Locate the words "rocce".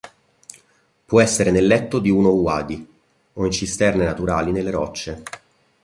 4.71-5.21